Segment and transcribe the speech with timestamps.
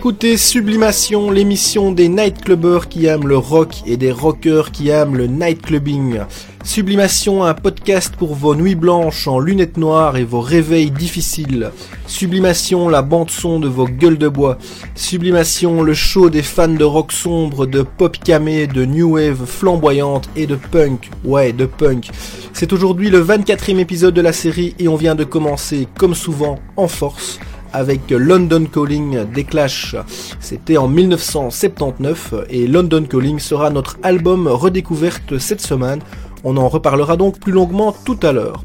[0.00, 5.26] écoutez Sublimation, l'émission des nightclubbers qui aiment le rock et des rockers qui aiment le
[5.26, 6.20] nightclubbing.
[6.64, 11.70] Sublimation, un podcast pour vos nuits blanches en lunettes noires et vos réveils difficiles.
[12.06, 14.56] Sublimation, la bande son de vos gueules de bois.
[14.94, 20.30] Sublimation, le show des fans de rock sombre, de pop camé, de new wave flamboyante
[20.34, 21.10] et de punk.
[21.26, 22.08] Ouais, de punk.
[22.54, 26.58] C'est aujourd'hui le 24e épisode de la série et on vient de commencer, comme souvent,
[26.78, 27.38] en force
[27.72, 29.96] avec London Calling des Clash.
[30.40, 36.00] C'était en 1979 et London Calling sera notre album redécouverte cette semaine.
[36.44, 38.64] On en reparlera donc plus longuement tout à l'heure.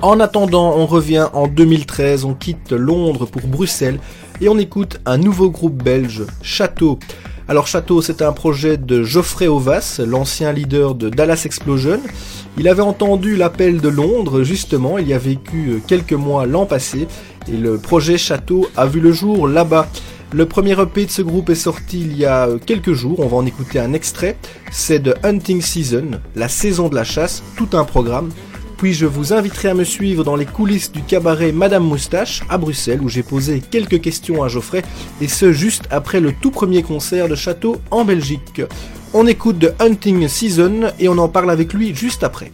[0.00, 3.98] En attendant, on revient en 2013, on quitte Londres pour Bruxelles
[4.40, 7.00] et on écoute un nouveau groupe belge, Château.
[7.48, 11.98] Alors Château, c'est un projet de Geoffrey Ovas, l'ancien leader de Dallas Explosion.
[12.58, 17.08] Il avait entendu l'appel de Londres, justement, il y a vécu quelques mois l'an passé,
[17.52, 19.88] et le projet Château a vu le jour là-bas.
[20.32, 23.36] Le premier EP de ce groupe est sorti il y a quelques jours, on va
[23.38, 24.36] en écouter un extrait.
[24.70, 28.30] C'est de Hunting Season, la saison de la chasse, tout un programme.
[28.76, 32.58] Puis je vous inviterai à me suivre dans les coulisses du cabaret Madame Moustache à
[32.58, 34.82] Bruxelles où j'ai posé quelques questions à Geoffrey
[35.20, 38.62] et ce juste après le tout premier concert de Château en Belgique.
[39.14, 42.52] On écoute de Hunting Season et on en parle avec lui juste après.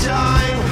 [0.00, 0.67] time.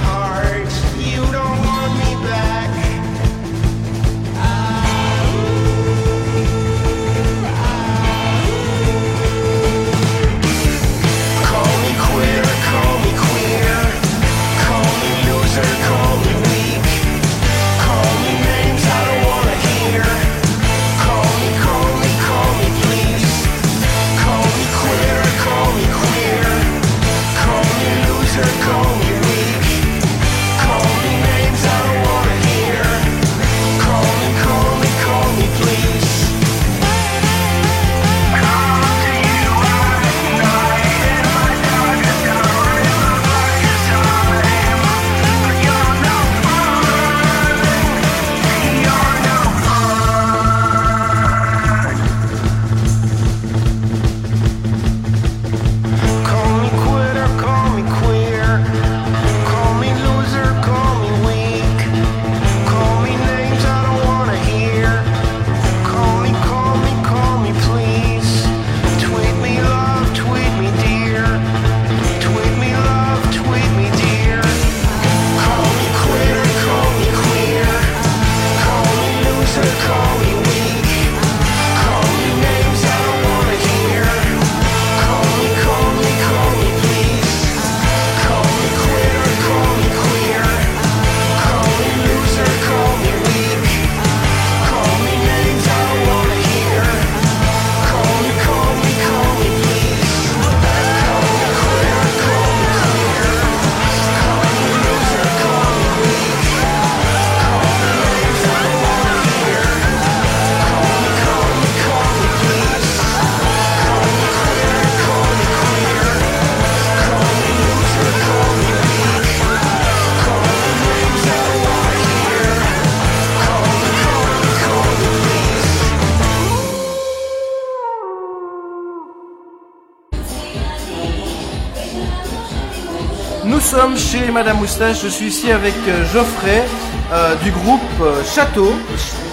[133.67, 136.65] Sommes chez Madame Moustache, je suis ici avec euh, Geoffrey
[137.13, 138.73] euh, du groupe euh, Château.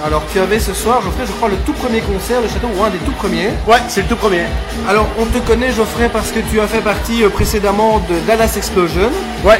[0.03, 2.83] Alors tu avais ce soir, Geoffrey, je crois le tout premier concert de Château, ou
[2.83, 3.49] un des tout premiers.
[3.67, 4.45] Ouais, c'est le tout premier.
[4.89, 8.53] Alors on te connaît Geoffrey parce que tu as fait partie euh, précédemment de Dallas
[8.57, 9.11] Explosion.
[9.45, 9.59] Ouais.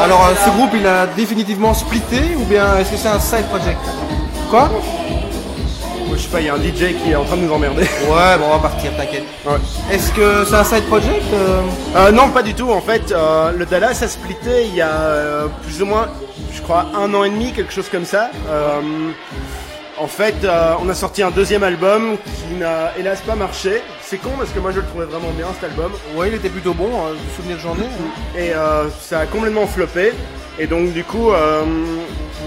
[0.00, 3.80] Alors ce groupe il a définitivement splitté ou bien est-ce que c'est un side project?
[4.48, 4.70] Quoi?
[6.16, 7.82] Je sais pas, il y a un DJ qui est en train de nous emmerder.
[7.82, 9.24] Ouais, bon on va partir, t'inquiète.
[9.44, 9.56] Ouais.
[9.90, 11.60] Est-ce que c'est un side project euh
[11.96, 12.70] Euh, non, pas du tout.
[12.70, 16.08] En fait, euh, le Dallas a splitté il y a euh, plus ou moins,
[16.52, 18.30] je crois, un an et demi, quelque chose comme ça.
[19.96, 20.34] En fait,
[20.82, 23.80] on a sorti un deuxième album qui n'a hélas pas marché.
[24.02, 25.92] C'est con parce que moi je le trouvais vraiment bien cet album.
[26.16, 28.40] Ouais, il était plutôt bon, du souvenir j'en ai.
[28.40, 30.12] Et euh, ça a complètement floppé.
[30.58, 31.30] Et donc du coup,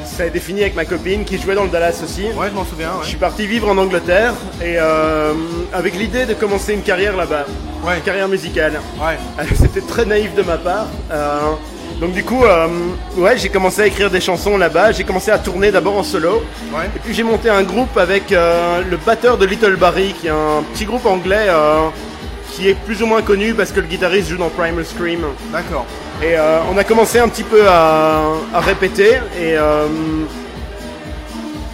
[0.05, 2.23] ça a été fini avec ma copine qui jouait dans le Dallas aussi.
[2.35, 5.33] Ouais, je m'en souviens, Je suis parti vivre en Angleterre et euh,
[5.73, 7.45] avec l'idée de commencer une carrière là-bas,
[7.85, 7.97] Ouais.
[7.97, 8.79] une carrière musicale.
[8.99, 9.17] Ouais.
[9.55, 10.87] C'était très naïf de ma part.
[11.11, 11.39] Euh,
[11.99, 12.67] donc du coup, euh,
[13.17, 14.91] ouais, j'ai commencé à écrire des chansons là-bas.
[14.91, 16.43] J'ai commencé à tourner d'abord en solo.
[16.73, 16.85] Ouais.
[16.95, 20.63] Et puis j'ai monté un groupe avec le batteur de Little Barry, qui est un
[20.73, 21.47] petit groupe anglais
[22.51, 25.19] qui est plus ou moins connu parce que le guitariste joue dans Primal Scream.
[25.51, 25.85] D'accord.
[26.23, 28.21] Et euh, on a commencé un petit peu à,
[28.53, 29.85] à répéter et, euh,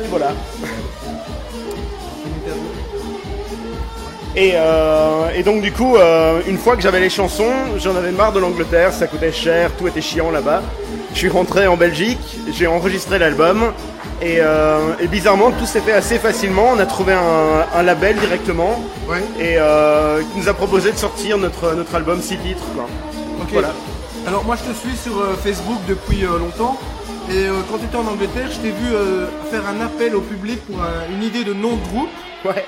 [0.04, 0.32] et voilà.
[4.36, 5.96] Et, euh, et donc du coup,
[6.48, 9.88] une fois que j'avais les chansons, j'en avais marre de l'Angleterre, ça coûtait cher, tout
[9.88, 10.62] était chiant là-bas.
[11.14, 13.72] Je suis rentré en Belgique, j'ai enregistré l'album
[14.24, 14.40] et,
[15.00, 16.72] et bizarrement tout s'est fait assez facilement.
[16.76, 19.22] On a trouvé un, un label directement Ouais.
[19.40, 19.58] et
[20.34, 22.64] qui nous a proposé de sortir notre, notre album 6 titres.
[22.76, 22.88] quoi.
[23.52, 23.70] Voilà.
[24.28, 26.78] Alors moi je te suis sur euh, Facebook depuis euh, longtemps
[27.30, 28.90] et euh, quand tu étais en Angleterre je t'ai vu
[29.52, 32.10] faire un appel au public pour un- une idée de nom de groupe
[32.46, 32.66] Ouais.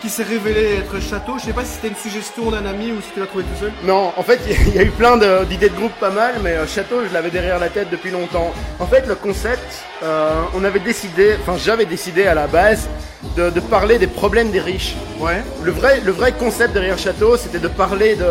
[0.00, 1.34] qui s'est révélé être Château.
[1.38, 3.60] Je sais pas si c'était une suggestion d'un ami ou si tu l'as trouvé tout
[3.60, 3.70] seul.
[3.84, 6.96] Non, en fait, il y a eu plein d'idées de groupe pas mal, mais Château,
[7.08, 8.52] je l'avais derrière la tête depuis longtemps.
[8.80, 9.62] En fait, le concept,
[10.02, 12.88] euh, on avait décidé, enfin j'avais décidé à la base
[13.36, 14.96] de, de parler des problèmes des riches.
[15.20, 15.40] Ouais.
[15.62, 18.26] Le vrai, le vrai concept derrière Château, c'était de parler de,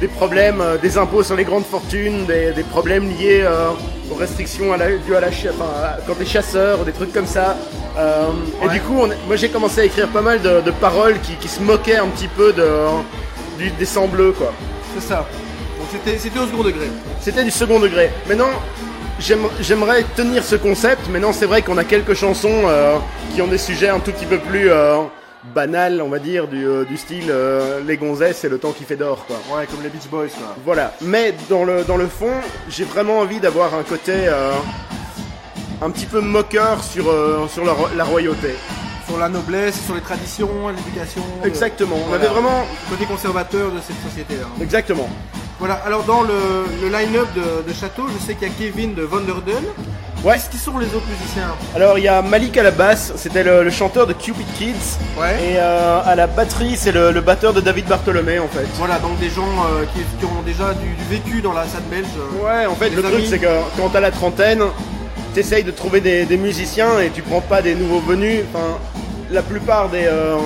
[0.00, 3.70] des problèmes, euh, des impôts sur les grandes fortunes, des, des problèmes liés euh,
[4.10, 7.26] aux restrictions à la, dues à la enfin, à- quand t'es chasseur, des trucs comme
[7.26, 7.56] ça.
[7.98, 8.26] Euh,
[8.64, 11.32] Et du coup, on- moi j'ai commencé à écrire pas mal de, de paroles qui,
[11.36, 12.68] qui se moquaient un petit peu de,
[13.58, 14.52] du, des sangs bleus, quoi.
[14.94, 15.26] C'est ça.
[15.78, 16.88] Donc c'était c'était au second degré.
[17.20, 18.10] C'était du second degré.
[18.28, 18.50] Maintenant,
[19.18, 21.08] j'aime- j'aimerais tenir ce concept.
[21.08, 22.96] Maintenant, c'est vrai qu'on a quelques chansons euh,
[23.34, 24.98] qui ont des sujets un tout petit peu plus euh,
[25.54, 28.84] banals, on va dire, du, euh, du style euh, les gonzesses et le temps qui
[28.84, 29.36] fait d'or, quoi.
[29.56, 30.54] Ouais, comme les Beach Boys quoi.
[30.64, 30.92] Voilà.
[31.00, 32.32] Mais dans le, dans le fond,
[32.68, 34.52] j'ai vraiment envie d'avoir un côté euh,
[35.82, 37.04] un petit peu moqueur sur,
[37.50, 38.54] sur la, ro- la royauté.
[39.08, 41.22] Sur la noblesse, sur les traditions, l'éducation.
[41.42, 41.96] le- Exactement.
[41.96, 42.24] On Voilà.
[42.24, 42.66] avait vraiment.
[42.90, 44.46] Côté conservateur de cette société-là.
[44.60, 45.08] Exactement.
[45.58, 46.34] Voilà, alors dans le,
[46.82, 49.62] le line-up de, de Château, je sais qu'il y a Kevin de Vanderden.
[50.26, 50.36] Ouais.
[50.50, 53.62] Qui sont les autres musiciens Alors, il y a Malik à la basse, c'était le,
[53.62, 54.98] le chanteur de Cupid Kids.
[55.16, 55.34] Ouais.
[55.40, 58.66] Et euh, à la batterie, c'est le, le batteur de David Bartholomé, en fait.
[58.74, 61.84] Voilà, donc des gens euh, qui, qui ont déjà du, du vécu dans la scène
[61.90, 62.06] belge.
[62.18, 62.44] euh.
[62.44, 63.46] Ouais, en fait, le truc, c'est que
[63.78, 64.62] quand t'as la trentaine,
[65.32, 68.40] t'essayes de trouver des, des musiciens et tu prends pas des nouveaux venus.
[68.52, 68.78] Enfin,
[69.30, 70.06] la plupart des.
[70.06, 70.36] Euh,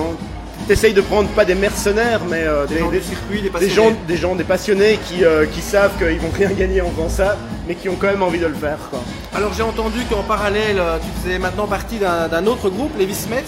[0.71, 3.69] t'essayes de prendre pas des mercenaires, mais euh, Des des, gens des- du circuit, des
[3.69, 7.09] gens, des gens, des passionnés qui, euh, qui savent qu'ils vont rien gagner en faisant
[7.09, 7.35] ça,
[7.67, 8.77] mais qui ont quand même envie de le faire.
[8.89, 8.99] Quoi.
[9.35, 13.43] Alors j'ai entendu qu'en parallèle, euh, tu faisais maintenant partie d'un autre groupe, les Smets.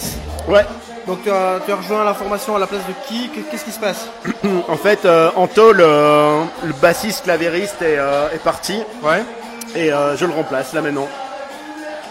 [0.48, 0.66] Ouais,
[1.06, 3.30] Donc tu as, tu as rejoint la formation à la place de qui?
[3.50, 4.06] Qu'est-ce qui se passe?
[4.68, 7.96] En fait, euh, Anto, le, le bassiste clavériste, est,
[8.34, 9.22] est parti Ouais.
[9.74, 11.08] et je le remplace là maintenant.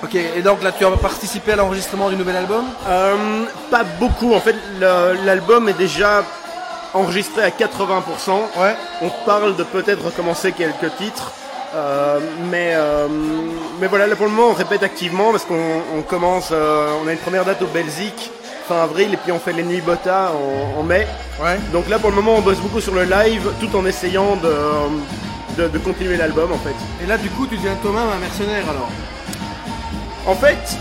[0.04, 4.34] Ok, et donc là tu as participé à l'enregistrement du nouvel album Euh, pas beaucoup.
[4.34, 4.56] En fait,
[5.26, 6.24] l'album est déjà
[6.94, 8.32] enregistré à 80%.
[8.58, 8.76] Ouais.
[9.02, 11.32] On parle de peut-être recommencer quelques titres.
[11.76, 12.20] Euh,
[12.52, 13.08] mais, euh,
[13.80, 17.12] mais voilà, là pour le moment on répète activement parce qu'on on commence, on a
[17.12, 18.30] une première date au Belgique
[18.68, 21.08] fin avril et puis on fait les nuits Bota en, en mai.
[21.42, 21.58] Ouais.
[21.72, 24.54] Donc là pour le moment on bosse beaucoup sur le live tout en essayant de,
[25.64, 26.76] de, de continuer l'album en fait.
[27.04, 28.90] Et là du coup tu deviens toi-même un mercenaire alors?
[30.26, 30.78] En fait,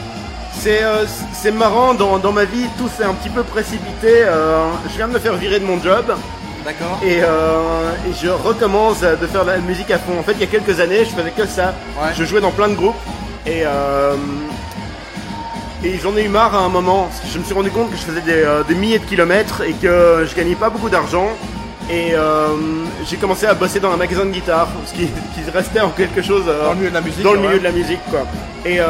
[0.58, 4.22] c'est euh, c'est marrant, dans, dans ma vie, tout s'est un petit peu précipité.
[4.22, 6.14] euh, je viens de me faire virer de mon job
[6.64, 10.16] D'accord et, euh, et je recommence de faire de la musique à fond.
[10.18, 11.74] En fait, il y a quelques années, je faisais que ça.
[12.00, 12.10] Ouais.
[12.16, 12.94] Je jouais dans plein de groupes
[13.46, 13.64] et,
[15.84, 17.08] et j'en ai eu marre à un moment.
[17.08, 19.62] parce que Je me suis rendu compte que je faisais des, des milliers de kilomètres
[19.62, 21.30] et que je gagnais pas beaucoup d'argent.
[21.92, 22.48] Et euh,
[23.04, 26.22] j'ai commencé à bosser dans un magasin de guitare, ce qui, qui restait en quelque
[26.22, 27.46] chose euh, Dans le milieu de la musique, dans le ouais.
[27.48, 28.20] milieu de la musique, quoi.
[28.64, 28.86] Et, euh,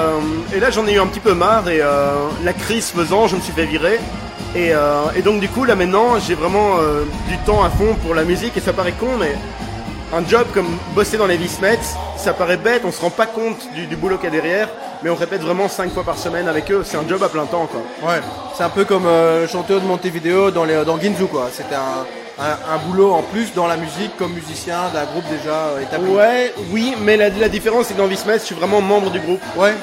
[0.55, 1.81] et là, j'en ai eu un petit peu marre et
[2.45, 3.99] la crise faisant, je me suis fait virer.
[4.55, 4.73] Et,
[5.17, 6.77] et donc du coup, là maintenant, j'ai vraiment
[7.27, 9.35] du temps à fond pour la musique et ça paraît con, mais
[10.13, 11.79] un job comme bosser dans les Vismets,
[12.19, 14.69] ça paraît bête, on se rend pas compte du, du boulot qu'il y a derrière,
[15.03, 17.47] mais on répète vraiment 5 fois par semaine avec eux, c'est un job à plein
[17.47, 17.81] temps quoi.
[18.07, 18.21] Ouais.
[18.55, 21.49] C'est un peu comme euh, chanteur de Montevideo dans, les, dans Ginzu, quoi.
[21.51, 22.05] C'était un,
[22.43, 26.11] un, un boulot en plus dans la musique comme musicien d'un groupe déjà euh, établi.
[26.11, 29.21] Ouais, oui, mais la, la différence c'est que dans Vismets, je suis vraiment membre du
[29.21, 29.43] groupe.
[29.57, 29.75] Ouais.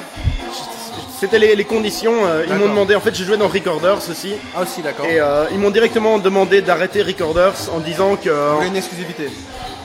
[1.18, 4.32] C'était les, les conditions, euh, ils m'ont demandé, en fait j'ai joué dans Recorders aussi,
[4.56, 5.04] Ah aussi, d'accord.
[5.04, 8.30] et euh, ils m'ont directement demandé d'arrêter Recorders en disant que...
[8.56, 9.28] Voulez une exclusivité.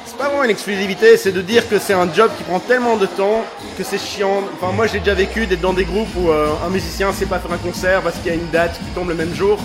[0.05, 2.95] C'est pas vraiment une exclusivité, c'est de dire que c'est un job qui prend tellement
[2.95, 3.43] de temps
[3.77, 4.43] que c'est chiant.
[4.53, 7.39] Enfin, moi j'ai déjà vécu d'être dans des groupes où euh, un musicien sait pas
[7.39, 9.59] faire un concert parce qu'il y a une date qui tombe le même jour.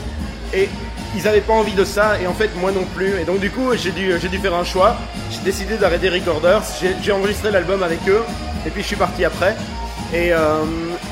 [0.52, 0.68] Et
[1.16, 3.20] ils avaient pas envie de ça, et en fait moi non plus.
[3.20, 4.96] Et donc du coup j'ai dû, j'ai dû faire un choix.
[5.30, 6.62] J'ai décidé d'arrêter Recorders,
[7.02, 8.22] j'ai, enregistré l'album avec eux,
[8.66, 9.56] et puis je suis parti après.
[10.12, 10.64] Et, euh,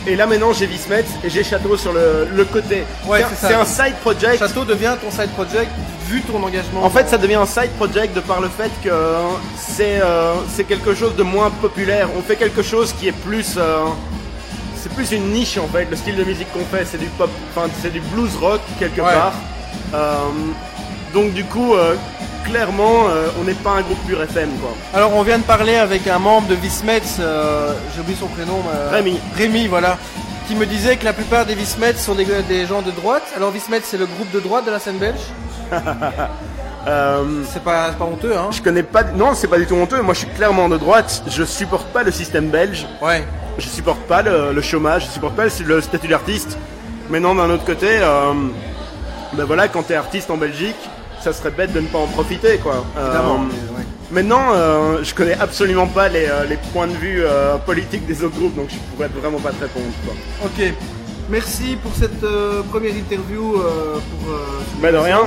[0.08, 2.82] et là maintenant j'ai Vismet et j'ai Château sur le, le côté.
[3.06, 4.38] Ouais, c'est, un side project.
[4.38, 5.70] Château devient ton side project
[6.08, 6.84] vu ton engagement.
[6.84, 9.18] En fait, ça devient un side project de par le fait que euh,
[9.56, 12.08] c'est euh, c'est quelque chose de moins populaire.
[12.18, 13.84] On fait quelque chose qui est plus euh,
[14.74, 15.86] c'est plus une niche en fait.
[15.90, 19.00] Le style de musique qu'on fait, c'est du pop, enfin c'est du blues rock quelque
[19.00, 19.12] Ouais.
[19.12, 19.34] part.
[19.94, 20.16] Euh,
[21.14, 21.94] donc du coup, euh,
[22.44, 24.70] clairement, euh, on n'est pas un groupe pur FM quoi.
[24.94, 28.60] Alors on vient de parler avec un membre de Vismets, euh, j'ai oublié son prénom.
[28.74, 29.18] euh, Rémi.
[29.36, 29.96] Rémi, voilà.
[30.46, 33.24] Qui me disait que la plupart des Vismets sont des, des gens de droite.
[33.36, 35.20] Alors Vismets c'est le groupe de droite de la scène belge.
[37.52, 40.00] C'est pas, honteux, hein je connais pas, non, c'est pas du tout honteux.
[40.00, 41.22] Moi, je suis clairement de droite.
[41.28, 42.86] Je supporte pas le système belge.
[43.02, 43.24] Ouais.
[43.58, 46.56] Je supporte pas le, le chômage, je supporte pas le, le statut d'artiste.
[47.10, 48.32] Mais non, d'un autre côté, euh,
[49.32, 50.76] ben voilà, quand t'es artiste en Belgique,
[51.20, 52.84] ça serait bête de ne pas en profiter, quoi.
[52.96, 53.38] Euh, Évidemment.
[53.40, 53.86] mais ouais.
[54.10, 57.22] maintenant, euh, je connais absolument pas les, euh, les points de vue
[57.66, 60.14] politiques des autres groupes, donc je pourrais vraiment pas te répondre, quoi.
[60.44, 60.72] Ok.
[61.30, 62.20] Merci pour cette
[62.70, 63.52] première interview.
[63.52, 64.34] pour,
[64.80, 65.24] Ben de rien.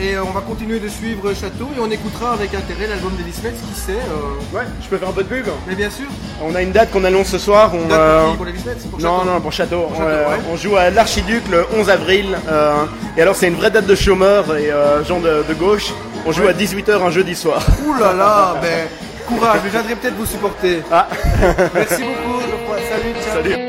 [0.00, 3.24] Et euh, on va continuer de suivre Château et on écoutera avec intérêt l'album des
[3.24, 3.92] Vismets, qui sait.
[3.92, 5.46] euh, Ouais, je peux faire un peu de pub.
[5.66, 6.06] Mais bien sûr.
[6.40, 7.72] On a une date qu'on annonce ce soir.
[7.74, 9.82] On, Date euh, pour Pour les Vismets pour Non, Château non, pour Château.
[9.82, 10.36] Pour Château, Euh, ouais.
[10.52, 12.38] On joue à l'Archiduc le 11 avril.
[12.48, 12.84] euh,
[13.16, 15.92] et alors, c'est une vraie date de chômeur et euh, gens de, de gauche.
[16.26, 16.50] On joue Ouais.
[16.50, 17.66] à 18h un jeudi soir.
[17.84, 18.86] Ouh là là, ben
[19.26, 20.80] courage, je viendrai peut-être vous supporter.
[20.92, 21.08] Ah.
[21.74, 22.40] Merci beaucoup.
[22.88, 23.42] Salut, ciao.
[23.42, 23.67] Salut.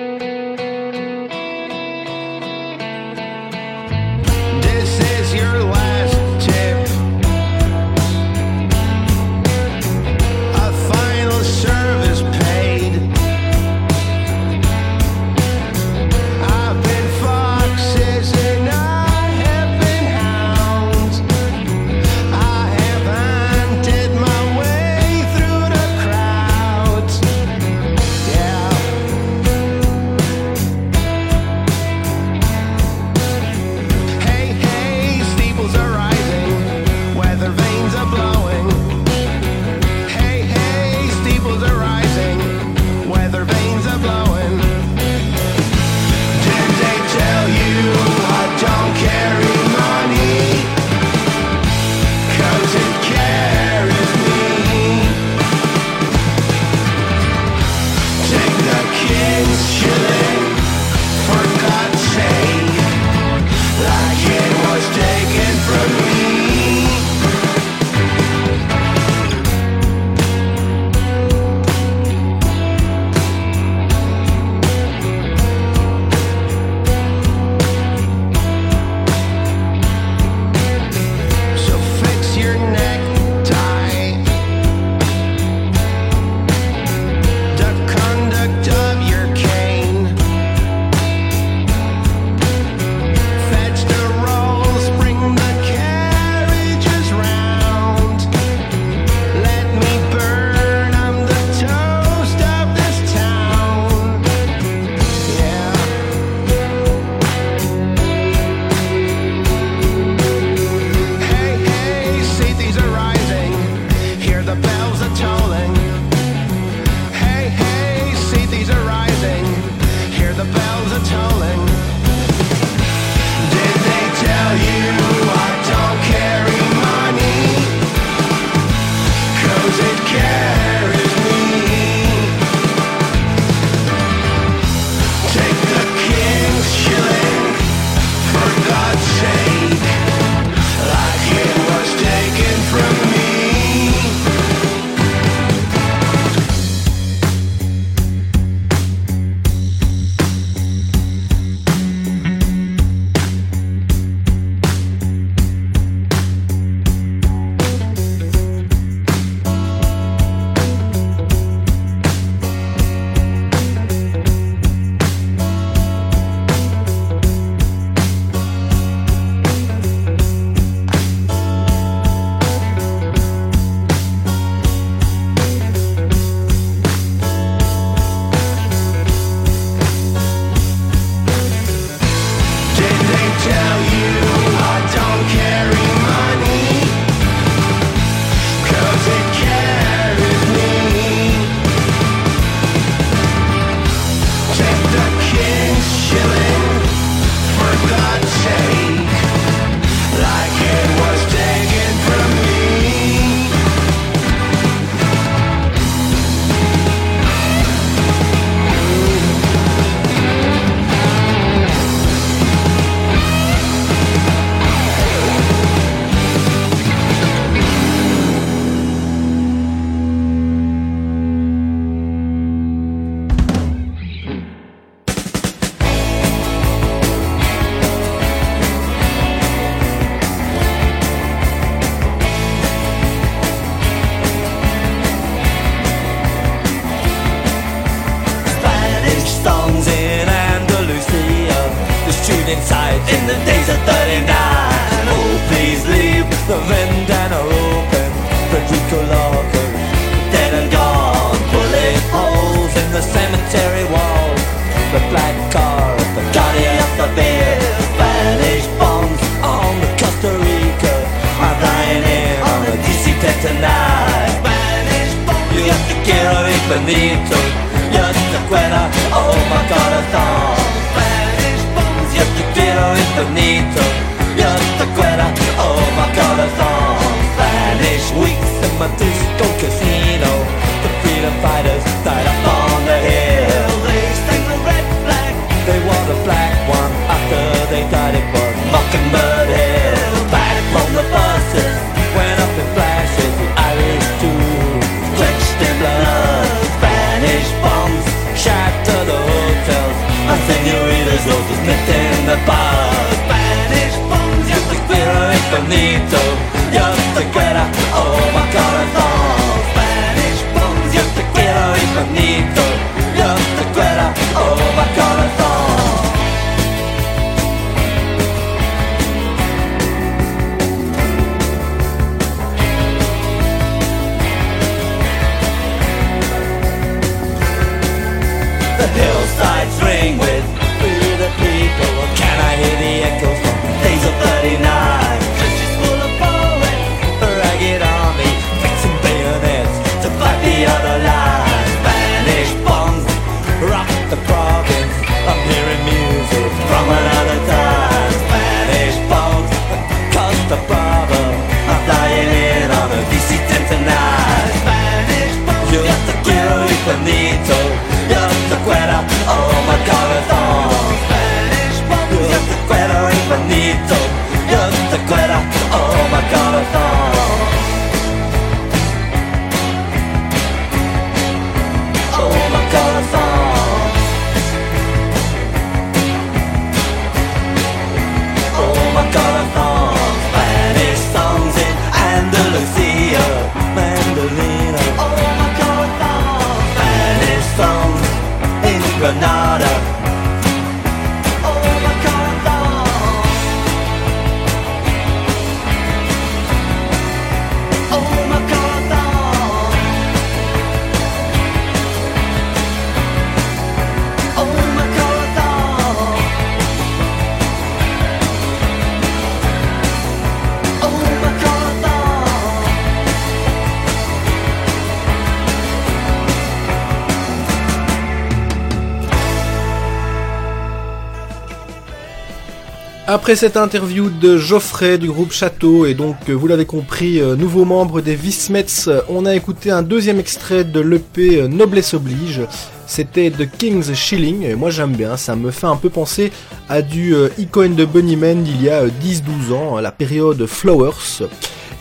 [423.20, 427.36] Après cette interview de Geoffrey du groupe Château et donc euh, vous l'avez compris, euh,
[427.36, 432.40] nouveau membre des Vismets, euh, on a écouté un deuxième extrait de l'EP Noblesse Oblige.
[432.88, 436.32] C'était The King's Shilling et moi j'aime bien, ça me fait un peu penser
[436.70, 441.28] à du Ico and the Bunnymen d'il y a euh, 10-12 ans, la période Flowers.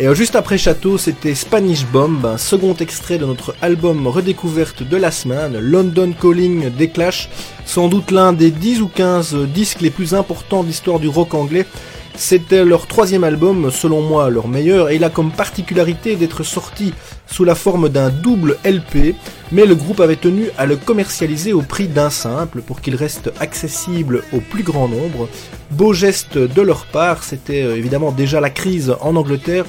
[0.01, 4.85] Et euh, juste après Château, c'était Spanish Bomb, un second extrait de notre album redécouverte
[4.85, 7.29] de la semaine, London Calling des Clash,
[7.65, 11.35] sans doute l'un des 10 ou 15 disques les plus importants de l'histoire du rock
[11.35, 11.67] anglais.
[12.15, 16.93] C'était leur troisième album, selon moi leur meilleur, et il a comme particularité d'être sorti
[17.27, 19.15] sous la forme d'un double LP,
[19.53, 23.33] mais le groupe avait tenu à le commercialiser au prix d'un simple pour qu'il reste
[23.39, 25.29] accessible au plus grand nombre.
[25.71, 29.65] Beau geste de leur part, c'était euh, évidemment déjà la crise en Angleterre,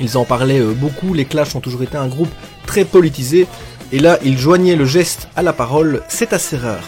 [0.00, 2.30] ils en parlaient euh, beaucoup, les Clash ont toujours été un groupe
[2.66, 3.46] très politisé,
[3.92, 6.82] et là ils joignaient le geste à la parole, c'est assez rare.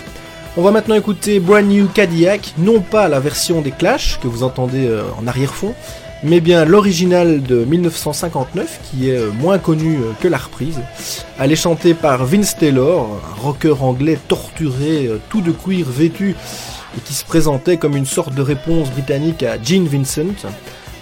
[0.57, 4.43] On va maintenant écouter Brand New Cadillac, non pas la version des Clash que vous
[4.43, 5.75] entendez euh, en arrière-fond,
[6.23, 10.81] mais bien l'original de 1959 qui est euh, moins connu que la reprise.
[11.39, 16.37] Elle est chantée par Vince Taylor, un rocker anglais torturé, tout de cuir vêtu
[16.97, 20.35] et qui se présentait comme une sorte de réponse britannique à Gene Vincent.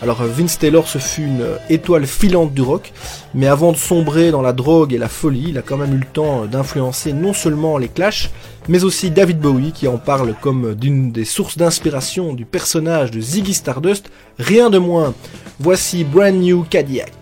[0.03, 2.93] Alors euh, Vince Taylor ce fut une euh, étoile filante du rock,
[3.35, 5.99] mais avant de sombrer dans la drogue et la folie, il a quand même eu
[5.99, 8.31] le temps euh, d'influencer non seulement les Clash,
[8.69, 13.21] mais aussi David Bowie qui en parle comme d'une des sources d'inspiration du personnage de
[13.21, 14.11] Ziggy Stardust,
[14.41, 15.15] rien de moins.
[15.61, 17.12] Voici Brand New Cadillac.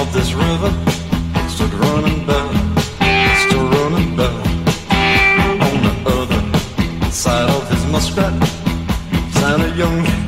[0.00, 0.72] Of this river.
[1.48, 2.50] Stood running back,
[3.46, 4.34] still running back
[5.66, 8.34] On the other side of his muskrat
[9.34, 10.23] sat a young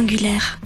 [0.00, 0.59] rectangulaire.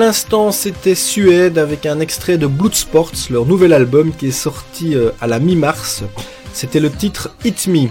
[0.00, 5.10] L'instant, c'était Suède avec un extrait de Bloodsports, leur nouvel album qui est sorti euh,
[5.20, 6.04] à la mi-mars.
[6.54, 7.88] C'était le titre Hit Me.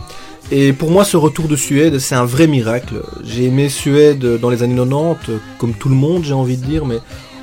[0.52, 3.04] Et pour moi, ce retour de Suède, c'est un vrai miracle.
[3.24, 6.84] J'ai aimé Suède dans les années 90, comme tout le monde, j'ai envie de dire,
[6.84, 6.98] mais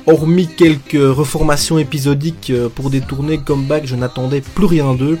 [0.05, 5.17] hormis quelques reformations épisodiques euh, pour des tournées comeback, je n'attendais plus rien d'eux.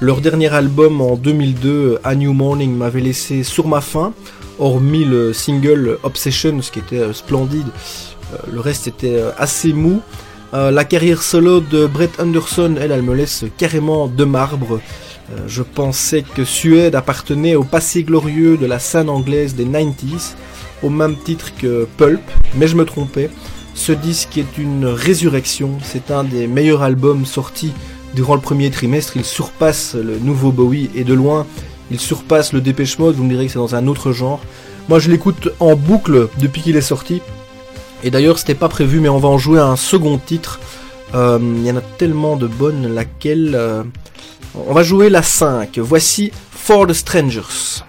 [0.00, 4.12] Leur dernier album en 2002, A New Morning, m'avait laissé sur ma faim,
[4.58, 7.68] hormis le single Obsession, ce qui était euh, splendide.
[8.32, 10.00] Euh, le reste était euh, assez mou.
[10.54, 14.80] Euh, la carrière solo de Brett Anderson, elle, elle me laisse carrément de marbre.
[15.46, 20.34] Je pensais que Suède appartenait au passé glorieux de la scène anglaise des 90s,
[20.82, 22.20] au même titre que Pulp,
[22.54, 23.30] mais je me trompais.
[23.72, 27.72] Ce disque est une résurrection, c'est un des meilleurs albums sortis
[28.14, 31.46] durant le premier trimestre, il surpasse le nouveau Bowie et de loin,
[31.90, 34.40] il surpasse le Dépêche Mode, vous me direz que c'est dans un autre genre.
[34.88, 37.22] Moi je l'écoute en boucle depuis qu'il est sorti,
[38.02, 40.60] et d'ailleurs c'était pas prévu mais on va en jouer un second titre.
[41.14, 43.52] Euh, Il y en a tellement de bonnes, laquelle...
[43.54, 43.82] euh,
[44.54, 47.82] On va jouer la 5, voici For the Strangers.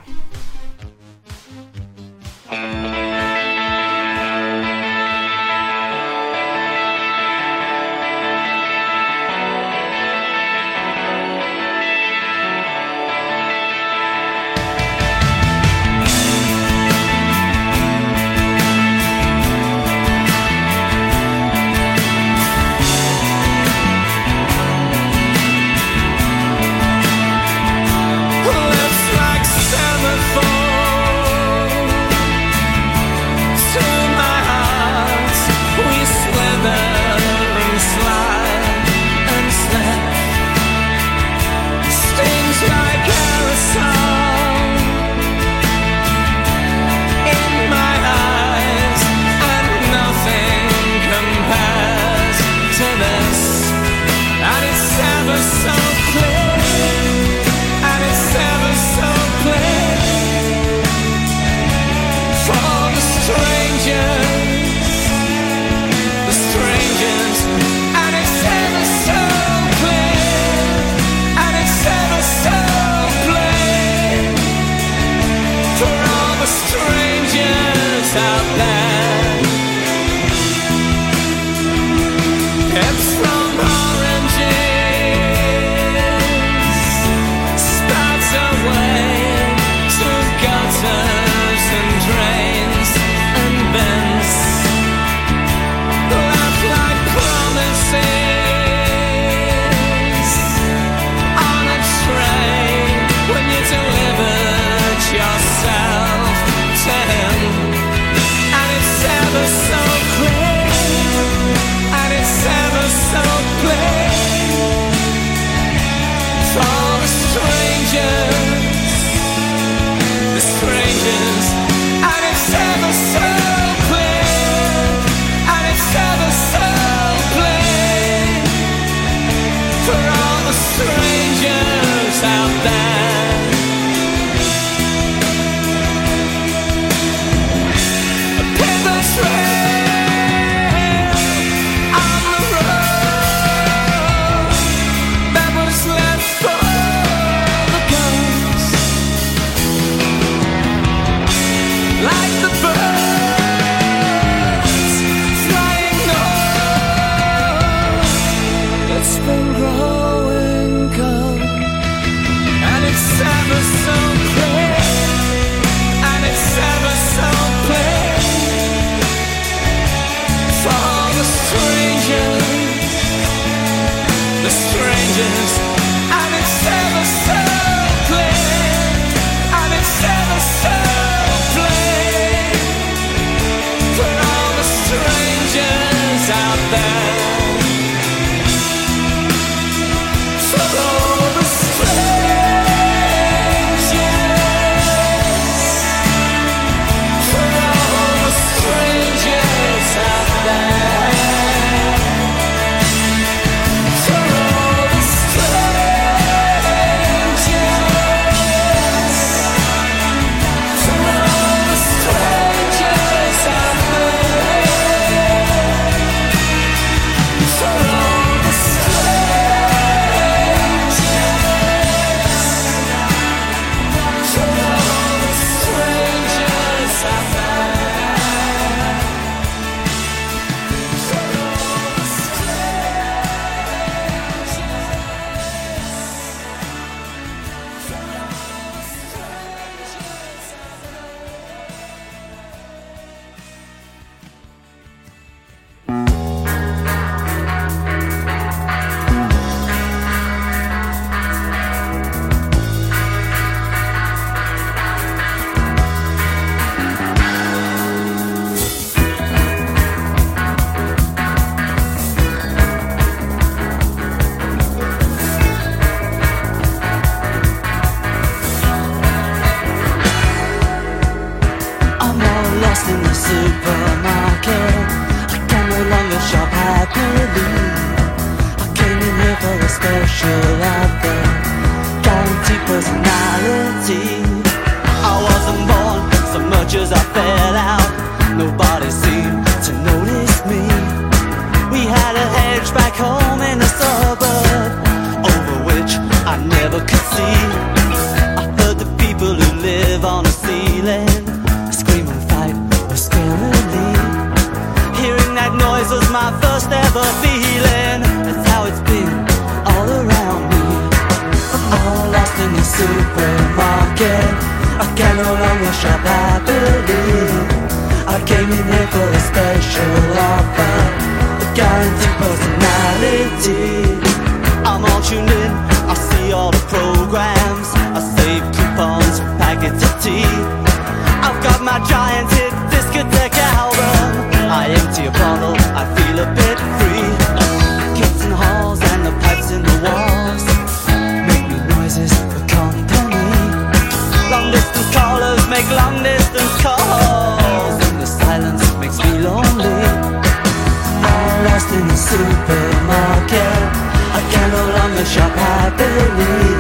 [354.94, 356.54] Longer shop happily.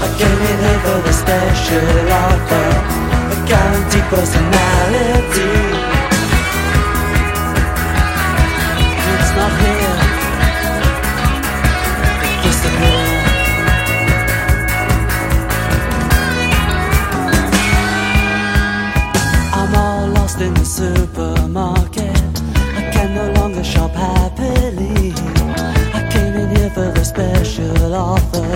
[0.00, 2.68] I came in here for the special offer,
[3.32, 5.52] a guaranteed personality.
[9.14, 9.98] It's not here.
[12.26, 13.24] It disappeared.
[19.58, 22.32] I'm all lost in the supermarket.
[22.78, 25.11] I can no longer shop happily.
[26.62, 28.50] I came in here for the special offer,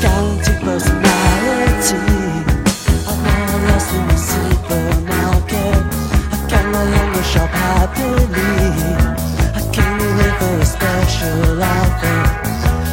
[0.00, 1.96] guaranteed personality.
[3.06, 5.78] I'm all lost in the supermarket.
[6.32, 8.50] I can no longer shop happily.
[9.54, 12.18] I came in here for a special offer,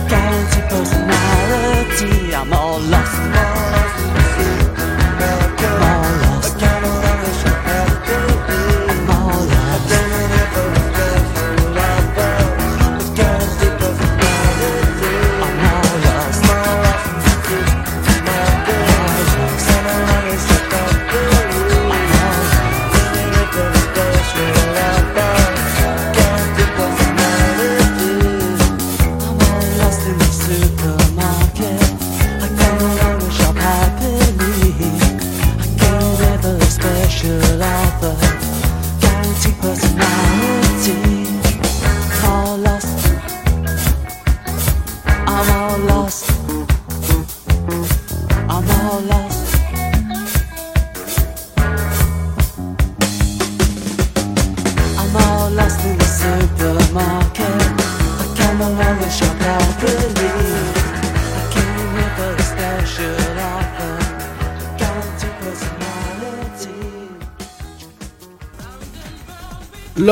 [0.08, 2.36] guaranteed personality.
[2.36, 3.16] I'm all lost.
[3.16, 3.47] I'm all lost.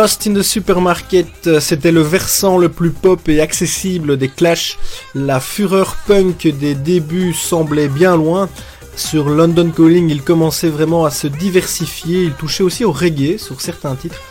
[0.06, 4.78] Lost in the Supermarket, euh, c'était le versant le plus pop et accessible des Clash.
[5.16, 8.47] La fureur punk des débuts semblait bien loin.
[8.95, 12.22] Sur London Calling, il commençait vraiment à se diversifier.
[12.22, 14.22] Il touchait aussi au reggae sur certains titres.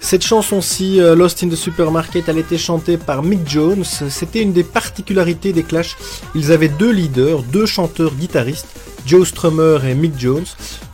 [0.00, 3.84] Cette chanson-ci, euh, Lost in the Supermarket, elle était chantée par Mick Jones.
[3.84, 5.98] C'était une des particularités des Clash.
[6.34, 8.68] Ils avaient deux leaders, deux chanteurs guitaristes,
[9.04, 10.46] Joe Strummer et Mick Jones,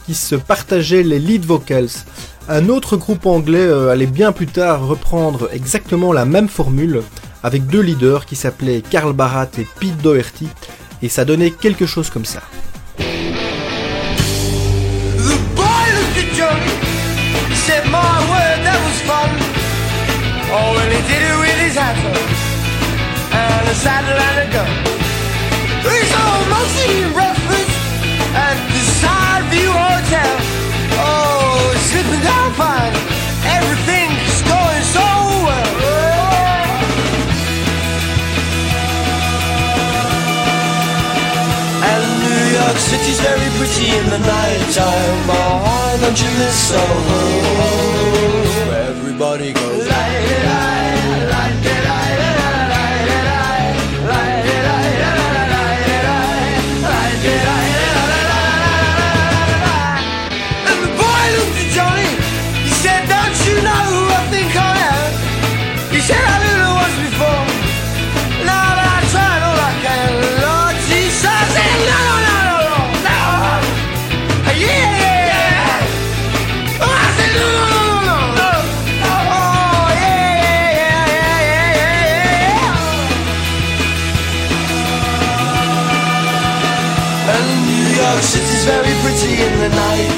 [0.07, 2.03] qui se partageaient les lead vocals.
[2.49, 7.03] Un autre groupe anglais euh, allait bien plus tard reprendre exactement la même formule
[7.43, 10.49] avec deux leaders qui s'appelaient Carl Barat et Pete Doherty
[11.01, 12.43] et ça donnait quelque chose comme ça.
[31.91, 32.95] Slipping down fine.
[33.59, 35.07] Everything's going so
[35.47, 35.73] well.
[41.91, 45.19] And New York City's very pretty in the night time.
[45.29, 47.23] But why don't you miss Soho?
[48.91, 49.87] Everybody goes.
[49.87, 50.74] And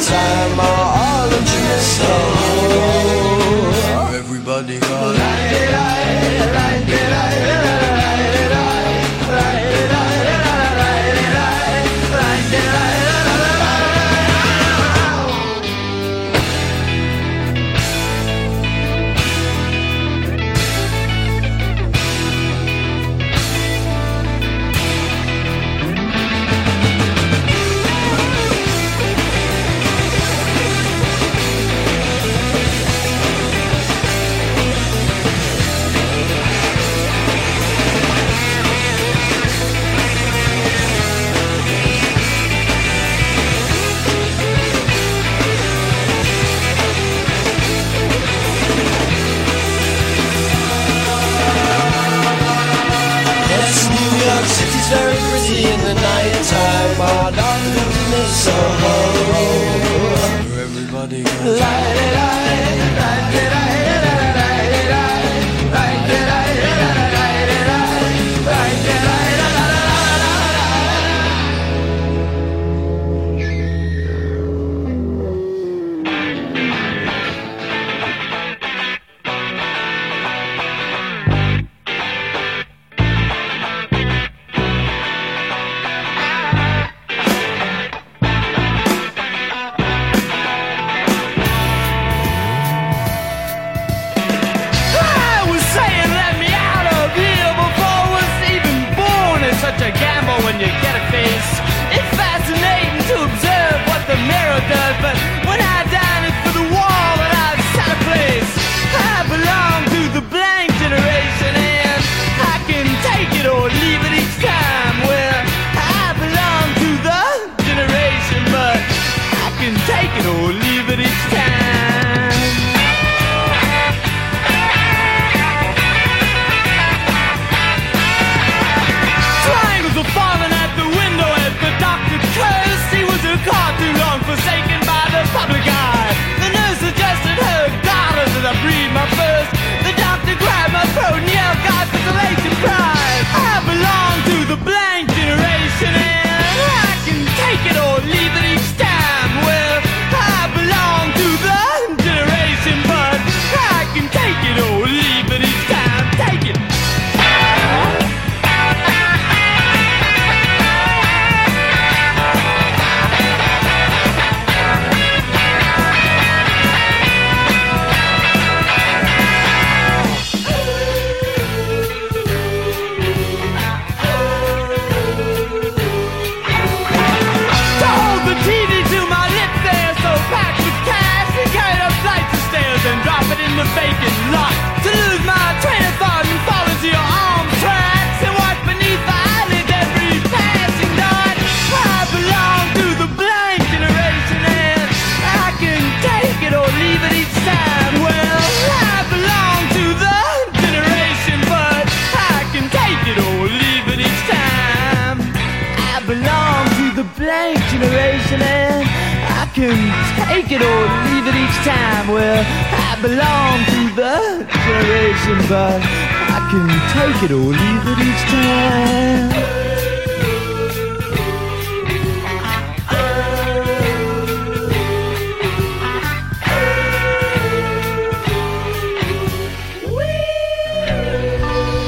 [0.07, 1.67] time are all that you.
[4.19, 5.46] Everybody got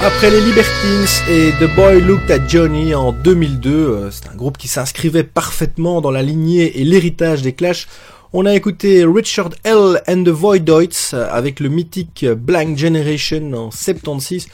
[0.05, 4.57] Après les Libertines et The Boy Looked at Johnny en 2002, euh, c'est un groupe
[4.57, 7.87] qui s'inscrivait parfaitement dans la lignée et l'héritage des Clash.
[8.35, 10.03] On a écouté Richard L.
[10.07, 14.49] and the Voidoids euh, avec le mythique Blank Generation en 76.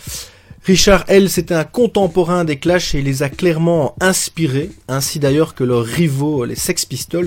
[0.64, 1.28] Richard L.
[1.28, 5.84] c'était un contemporain des Clash et il les a clairement inspirés, ainsi d'ailleurs que leurs
[5.84, 7.26] rivaux, les Sex Pistols.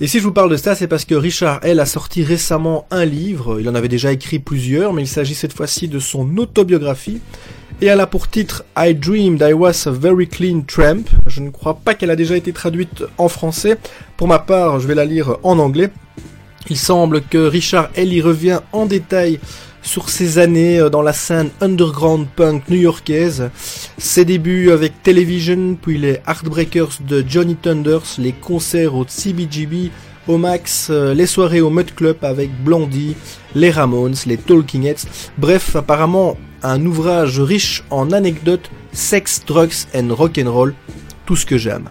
[0.00, 1.78] Et si je vous parle de ça, c'est parce que Richard L.
[1.78, 5.52] a sorti récemment un livre, il en avait déjà écrit plusieurs, mais il s'agit cette
[5.52, 7.20] fois-ci de son autobiographie.
[7.80, 11.04] Et elle a pour titre I Dreamed I Was a Very Clean Tramp.
[11.28, 13.78] Je ne crois pas qu'elle a déjà été traduite en français.
[14.16, 15.90] Pour ma part, je vais la lire en anglais.
[16.68, 19.38] Il semble que Richard y revient en détail
[19.80, 23.50] sur ses années euh, dans la scène underground punk new-yorkaise,
[23.96, 29.90] ses débuts avec Television, puis les Heartbreakers de Johnny Thunders, les concerts au CBGB,
[30.26, 33.14] au Max, euh, les soirées au Mud Club avec Blondie,
[33.54, 35.06] les Ramones, les Talking Heads,
[35.38, 40.74] bref, apparemment un ouvrage riche en anecdotes, sex, drugs and rock'n'roll,
[41.26, 41.90] tout ce que j'aime.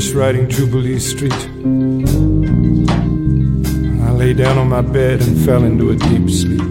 [0.00, 1.30] finished writing Jubilee Street,
[4.00, 6.62] I lay down on my bed and fell into a deep sleep.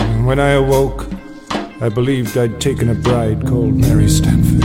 [0.00, 1.06] And when I awoke,
[1.80, 4.64] I believed I'd taken a bride called Mary Stanford.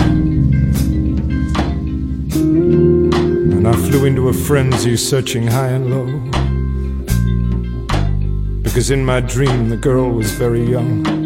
[3.53, 6.07] And I flew into a frenzy searching high and low.
[8.63, 11.24] Because in my dream, the girl was very young.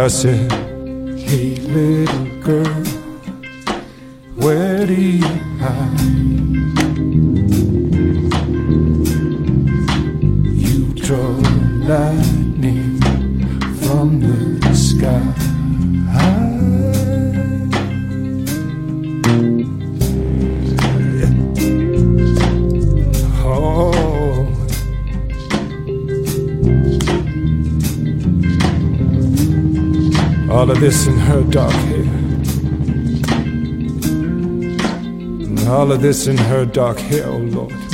[0.00, 0.50] I said,
[1.18, 2.84] Hey, little girl,
[4.36, 5.26] where do you
[5.60, 6.00] hide?
[10.56, 11.36] You draw
[11.84, 12.98] lightning
[13.82, 15.49] from the sky.
[30.60, 32.02] All of this in her dark hair.
[35.46, 37.89] And All of this in her dark hair, oh Lord.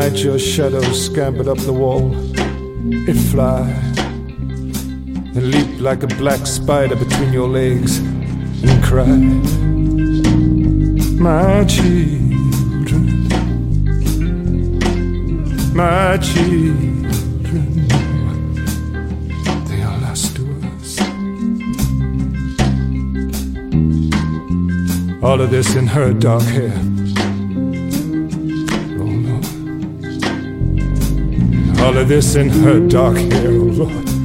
[0.00, 2.12] Night your shadow scampered up the wall.
[3.10, 3.62] It fly
[5.34, 7.98] and leaped like a black spider between your legs
[8.68, 9.46] and cried.
[11.18, 13.06] My children,
[15.74, 17.08] my children,
[19.68, 21.00] they are lost to us.
[25.22, 26.95] All of this in her dark hair.
[32.06, 34.15] This in her dark hair, oh Lord.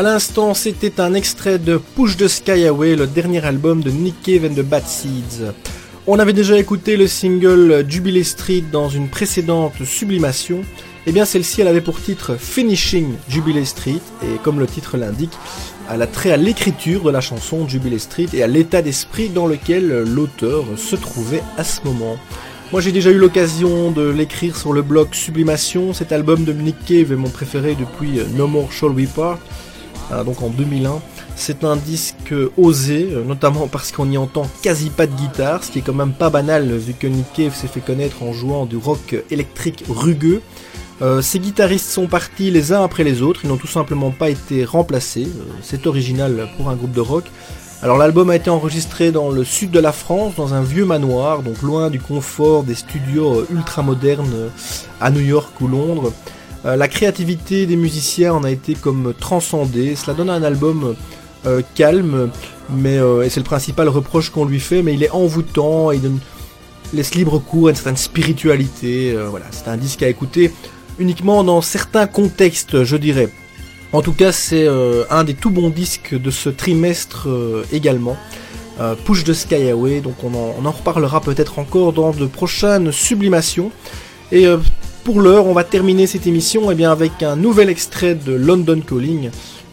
[0.00, 4.14] À l'instant, c'était un extrait de Push the Sky Away, le dernier album de Nick
[4.22, 5.52] Cave and the Bad Seeds.
[6.06, 10.62] On avait déjà écouté le single Jubilee Street dans une précédente sublimation.
[11.06, 15.36] Et bien celle-ci, elle avait pour titre Finishing Jubilee Street, et comme le titre l'indique,
[15.92, 19.46] elle a trait à l'écriture de la chanson Jubilee Street et à l'état d'esprit dans
[19.46, 22.16] lequel l'auteur se trouvait à ce moment.
[22.72, 26.76] Moi j'ai déjà eu l'occasion de l'écrire sur le blog Sublimation, cet album de Nick
[26.86, 29.38] Cave est mon préféré depuis No More Shall We Part,
[30.24, 31.00] donc en 2001.
[31.36, 35.70] C'est un disque osé, euh, notamment parce qu'on n'y entend quasi pas de guitare, ce
[35.70, 38.66] qui est quand même pas banal vu que Nick Cave s'est fait connaître en jouant
[38.66, 40.42] du rock électrique rugueux.
[41.02, 44.28] Euh, ces guitaristes sont partis les uns après les autres, ils n'ont tout simplement pas
[44.28, 47.24] été remplacés, euh, c'est original pour un groupe de rock.
[47.82, 51.42] Alors l'album a été enregistré dans le sud de la France, dans un vieux manoir,
[51.42, 54.50] donc loin du confort des studios ultra modernes
[55.00, 56.12] à New York ou Londres.
[56.66, 60.94] Euh, la créativité des musiciens en a été comme transcendée, cela donne un album
[61.46, 62.30] euh, calme,
[62.68, 66.02] mais euh, et c'est le principal reproche qu'on lui fait, mais il est envoûtant, il
[66.92, 70.52] laisse libre cours à une certaine spiritualité, voilà, c'est un disque à écouter
[70.98, 73.30] uniquement dans certains contextes, je dirais.
[73.92, 74.68] En tout cas, c'est
[75.08, 77.28] un des tout bons disques de ce trimestre
[77.72, 78.16] également.
[79.04, 79.70] Push the Sky
[80.02, 83.70] donc on en, reparlera peut-être encore dans de prochaines sublimations.
[85.04, 88.80] Pour l'heure, on va terminer cette émission eh bien, avec un nouvel extrait de London
[88.80, 89.30] Calling.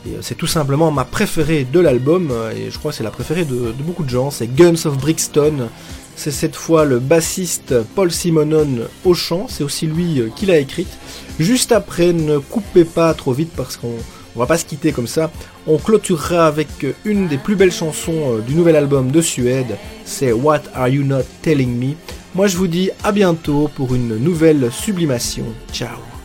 [0.07, 3.11] Euh, c'est tout simplement ma préférée de l'album, euh, et je crois que c'est la
[3.11, 5.69] préférée de, beaucoup de gens, c'est Guns of Brixton.
[6.15, 10.57] C'est cette fois le bassiste Paul Simonon au chant, c'est aussi lui euh, qui l'a
[10.57, 10.97] écrite.
[11.39, 13.93] Juste après, ne coupez pas trop vite parce qu'on
[14.36, 15.32] on va pas se quitter comme ça.
[15.65, 16.67] On clôturera avec
[17.05, 21.23] une des plus belles chansons du nouvel album de Suède, c'est What Are You Not
[21.41, 21.95] Telling Me?
[22.38, 25.45] Moi je vous dis à bientôt pour une nouvelle sublimation.
[25.73, 26.16] Ciao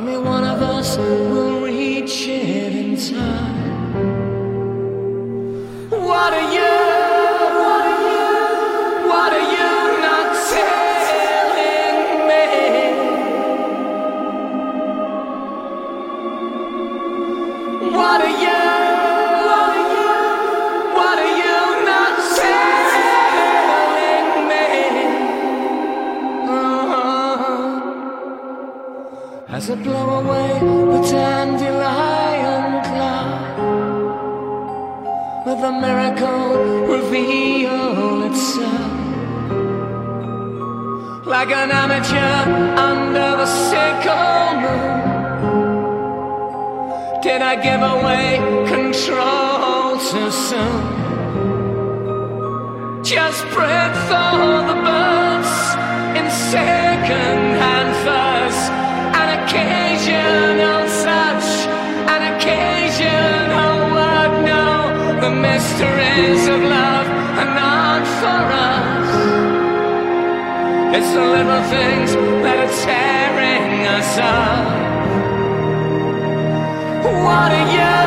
[0.00, 0.39] Tell me one.
[47.50, 48.38] I give away
[48.68, 50.82] control too soon?
[53.02, 55.54] Just breathe for the birds
[56.14, 58.58] in second-hand furs,
[59.18, 61.50] an occasional touch,
[62.14, 64.32] an occasional word.
[64.46, 64.66] No,
[65.20, 67.08] the mysteries of love
[67.40, 69.10] are not for us.
[70.96, 72.10] It's the little things
[72.44, 74.89] that are tearing us up.
[77.02, 77.99] What a year.